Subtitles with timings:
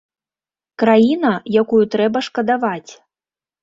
[0.85, 2.91] Краіна, якую трэба шкадаваць.